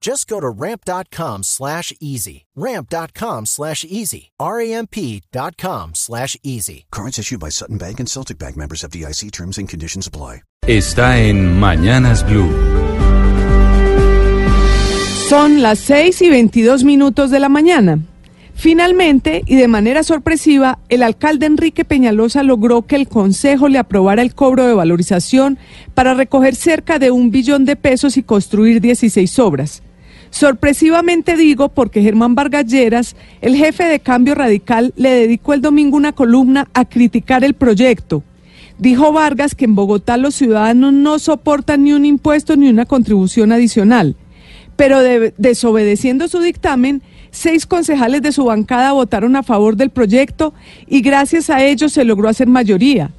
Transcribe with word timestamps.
Just 0.00 0.28
go 0.28 0.40
to 0.40 0.48
ramp.com 0.48 1.42
slash 1.42 1.92
easy. 2.00 2.46
Ramp.com 2.54 3.46
slash 3.46 3.84
easy. 3.84 4.30
R-A-M-P.com 4.38 5.94
slash 5.94 6.36
easy. 6.42 6.86
Cards 6.90 7.18
issued 7.18 7.40
by 7.40 7.50
Sutton 7.50 7.78
Bank 7.78 8.00
and 8.00 8.08
Celtic 8.08 8.38
Bank 8.38 8.56
members 8.56 8.84
of 8.84 8.90
DIC 8.90 9.30
terms 9.32 9.58
and 9.58 9.68
conditions 9.68 10.06
apply. 10.06 10.42
Está 10.66 11.18
en 11.18 11.58
Mañanas 11.58 12.24
Blue. 12.24 12.50
Son 15.28 15.62
las 15.62 15.78
6 15.80 16.22
y 16.22 16.30
22 16.30 16.84
minutos 16.84 17.30
de 17.30 17.40
la 17.40 17.48
mañana. 17.48 17.98
Finalmente, 18.54 19.42
y 19.46 19.56
de 19.56 19.68
manera 19.68 20.02
sorpresiva, 20.02 20.78
el 20.88 21.02
alcalde 21.02 21.46
Enrique 21.46 21.84
Peñalosa 21.84 22.42
logró 22.42 22.82
que 22.82 22.96
el 22.96 23.08
Consejo 23.08 23.68
le 23.68 23.78
aprobara 23.78 24.20
el 24.20 24.34
cobro 24.34 24.66
de 24.66 24.74
valorización 24.74 25.58
para 25.94 26.14
recoger 26.14 26.56
cerca 26.56 26.98
de 26.98 27.10
un 27.10 27.30
billón 27.30 27.64
de 27.64 27.76
pesos 27.76 28.16
y 28.16 28.22
construir 28.22 28.80
16 28.80 29.38
obras. 29.38 29.82
Sorpresivamente 30.30 31.36
digo 31.36 31.68
porque 31.68 32.02
Germán 32.02 32.34
Vargas 32.34 32.66
el 33.40 33.56
jefe 33.56 33.84
de 33.84 34.00
Cambio 34.00 34.34
Radical, 34.34 34.92
le 34.96 35.10
dedicó 35.10 35.54
el 35.54 35.60
domingo 35.60 35.96
una 35.96 36.12
columna 36.12 36.68
a 36.74 36.84
criticar 36.84 37.44
el 37.44 37.54
proyecto. 37.54 38.22
Dijo 38.78 39.12
Vargas 39.12 39.54
que 39.54 39.64
en 39.64 39.74
Bogotá 39.74 40.16
los 40.16 40.34
ciudadanos 40.34 40.92
no 40.92 41.18
soportan 41.18 41.82
ni 41.82 41.92
un 41.92 42.04
impuesto 42.04 42.56
ni 42.56 42.68
una 42.68 42.86
contribución 42.86 43.50
adicional, 43.50 44.14
pero 44.76 45.00
desobedeciendo 45.36 46.28
su 46.28 46.40
dictamen, 46.40 47.02
seis 47.30 47.66
concejales 47.66 48.22
de 48.22 48.32
su 48.32 48.44
bancada 48.44 48.92
votaron 48.92 49.34
a 49.34 49.42
favor 49.42 49.76
del 49.76 49.90
proyecto 49.90 50.54
y 50.86 51.00
gracias 51.00 51.50
a 51.50 51.64
ellos 51.64 51.92
se 51.92 52.04
logró 52.04 52.28
hacer 52.28 52.46
mayoría. 52.46 53.10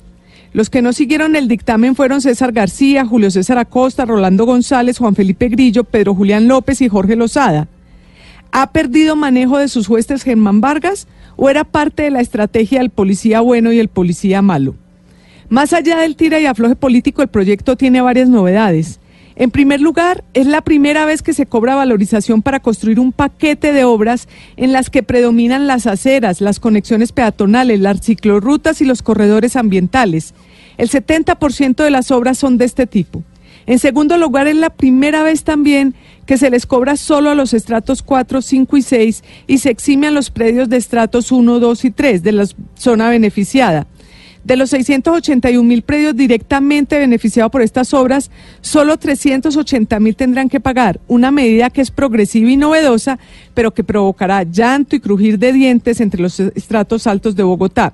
Los 0.51 0.69
que 0.69 0.81
no 0.81 0.93
siguieron 0.93 1.35
el 1.35 1.47
dictamen 1.47 1.95
fueron 1.95 2.21
César 2.21 2.51
García, 2.51 3.05
Julio 3.05 3.29
César 3.29 3.59
Acosta, 3.59 4.05
Rolando 4.05 4.45
González, 4.45 4.97
Juan 4.97 5.15
Felipe 5.15 5.47
Grillo, 5.47 5.83
Pedro 5.83 6.15
Julián 6.15 6.47
López 6.47 6.81
y 6.81 6.89
Jorge 6.89 7.15
Lozada. 7.15 7.67
¿Ha 8.51 8.71
perdido 8.71 9.15
manejo 9.15 9.59
de 9.59 9.67
sus 9.67 9.85
jueces 9.85 10.23
Germán 10.23 10.59
Vargas 10.59 11.07
o 11.35 11.49
era 11.49 11.63
parte 11.63 12.03
de 12.03 12.11
la 12.11 12.21
estrategia 12.21 12.79
del 12.79 12.89
policía 12.89 13.41
bueno 13.41 13.71
y 13.71 13.79
el 13.79 13.89
policía 13.89 14.41
malo? 14.41 14.73
Más 15.49 15.73
allá 15.73 15.97
del 15.97 16.15
tira 16.15 16.39
y 16.39 16.47
afloje 16.47 16.75
político, 16.75 17.21
el 17.21 17.27
proyecto 17.27 17.75
tiene 17.75 18.01
varias 18.01 18.29
novedades. 18.29 18.99
En 19.39 19.51
primer 19.51 19.79
lugar, 19.79 20.25
es 20.33 20.47
la 20.47 20.59
primera 20.59 21.05
vez 21.05 21.21
que 21.21 21.31
se 21.31 21.45
cobra 21.45 21.73
valorización 21.73 22.41
para 22.41 22.59
construir 22.59 22.99
un 22.99 23.13
paquete 23.13 23.71
de 23.71 23.85
obras 23.85 24.27
en 24.57 24.73
las 24.73 24.89
que 24.89 25.01
predominan 25.01 25.65
las 25.65 25.87
aceras, 25.87 26.41
las 26.41 26.59
conexiones 26.59 27.13
peatonales, 27.13 27.79
las 27.79 28.01
ciclorrutas 28.01 28.81
y 28.81 28.85
los 28.85 29.01
corredores 29.01 29.55
ambientales. 29.55 30.33
El 30.77 30.89
70% 30.89 31.81
de 31.81 31.89
las 31.89 32.11
obras 32.11 32.37
son 32.37 32.57
de 32.57 32.65
este 32.65 32.85
tipo. 32.85 33.23
En 33.65 33.79
segundo 33.79 34.17
lugar, 34.17 34.49
es 34.49 34.57
la 34.57 34.71
primera 34.71 35.23
vez 35.23 35.45
también 35.45 35.95
que 36.25 36.37
se 36.37 36.49
les 36.49 36.65
cobra 36.65 36.97
solo 36.97 37.29
a 37.29 37.35
los 37.35 37.53
estratos 37.53 38.03
4, 38.03 38.41
5 38.41 38.75
y 38.75 38.81
6 38.81 39.23
y 39.47 39.59
se 39.59 39.69
exime 39.69 40.07
a 40.07 40.11
los 40.11 40.31
predios 40.31 40.67
de 40.67 40.75
estratos 40.75 41.31
1, 41.31 41.61
2 41.61 41.85
y 41.85 41.91
3 41.91 42.23
de 42.23 42.31
la 42.33 42.45
zona 42.75 43.09
beneficiada. 43.09 43.87
De 44.43 44.55
los 44.55 44.69
681 44.69 45.67
mil 45.67 45.81
predios 45.81 46.15
directamente 46.15 46.97
beneficiados 46.97 47.51
por 47.51 47.61
estas 47.61 47.93
obras, 47.93 48.31
solo 48.61 48.97
380 48.97 49.99
mil 49.99 50.15
tendrán 50.15 50.49
que 50.49 50.59
pagar, 50.59 50.99
una 51.07 51.29
medida 51.29 51.69
que 51.69 51.81
es 51.81 51.91
progresiva 51.91 52.49
y 52.49 52.57
novedosa, 52.57 53.19
pero 53.53 53.73
que 53.73 53.83
provocará 53.83 54.43
llanto 54.43 54.95
y 54.95 55.01
crujir 55.01 55.39
de 55.39 55.51
dientes 55.51 55.99
entre 55.99 56.21
los 56.21 56.39
estratos 56.39 57.05
altos 57.05 57.35
de 57.35 57.43
Bogotá. 57.43 57.93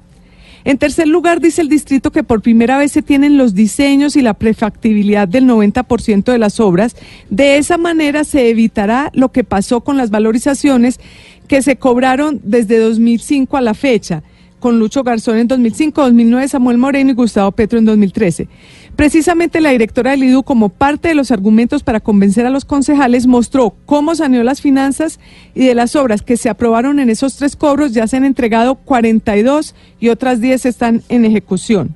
En 0.66 0.80
tercer 0.80 1.08
lugar, 1.08 1.42
dice 1.42 1.62
el 1.62 1.70
distrito 1.70 2.12
que 2.12 2.24
por 2.24 2.42
primera 2.42 2.80
vez 2.80 2.92
se 2.92 3.04
tienen 3.04 3.38
los 3.38 3.54
diseños 3.54 4.16
y 4.16 4.24
la 4.24 4.34
prefactibilidad 4.34 5.28
del 5.28 5.46
90% 5.46 6.32
de 6.32 6.40
las 6.40 6.60
obras. 6.60 6.96
De 7.30 7.58
esa 7.58 7.78
manera 7.78 8.24
se 8.24 8.50
evitará 8.50 9.12
lo 9.14 9.32
que 9.32 9.44
pasó 9.44 9.82
con 9.82 9.96
las 9.96 10.10
valorizaciones 10.10 11.00
que 11.48 11.62
se 11.62 11.76
cobraron 11.76 12.42
desde 12.44 12.80
2005 12.80 13.58
a 13.58 13.62
la 13.62 13.76
fecha 13.76 14.24
con 14.66 14.80
Lucho 14.80 15.04
Garzón 15.04 15.38
en 15.38 15.48
2005, 15.48 16.02
2009 16.02 16.48
Samuel 16.48 16.80
Moreno 16.80 17.12
y 17.12 17.14
Gustavo 17.14 17.52
Petro 17.52 17.78
en 17.78 17.86
2013. 17.86 18.48
Precisamente 18.96 19.62
la 19.62 19.70
directora 19.70 20.10
del 20.10 20.24
IDU, 20.24 20.42
como 20.42 20.70
parte 20.70 21.10
de 21.10 21.14
los 21.14 21.30
argumentos 21.30 21.84
para 21.84 22.00
convencer 22.00 22.48
a 22.48 22.50
los 22.50 22.66
concejales, 22.66 23.28
mostró 23.28 23.76
cómo 23.86 24.16
saneó 24.16 24.42
las 24.42 24.62
finanzas 24.62 25.20
y 25.54 25.66
de 25.68 25.76
las 25.76 25.96
obras 25.96 26.24
que 26.24 26.36
se 26.36 26.50
aprobaron 26.50 26.98
en 27.00 27.12
esos 27.12 27.36
tres 27.36 27.56
cobros 27.56 27.94
ya 27.94 28.08
se 28.08 28.18
han 28.18 28.26
entregado 28.26 28.74
42 28.74 29.76
y 30.00 30.10
otras 30.10 30.42
10 30.42 30.66
están 30.66 31.04
en 31.10 31.26
ejecución. 31.26 31.96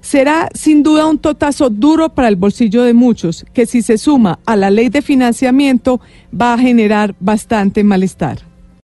Será 0.00 0.48
sin 0.54 0.82
duda 0.82 1.04
un 1.06 1.18
totazo 1.18 1.68
duro 1.68 2.14
para 2.14 2.28
el 2.28 2.36
bolsillo 2.36 2.82
de 2.82 2.94
muchos, 2.94 3.44
que 3.52 3.66
si 3.66 3.82
se 3.82 3.98
suma 3.98 4.38
a 4.46 4.56
la 4.56 4.70
ley 4.70 4.88
de 4.88 5.02
financiamiento 5.02 6.00
va 6.32 6.54
a 6.54 6.58
generar 6.58 7.14
bastante 7.20 7.84
malestar. 7.84 8.49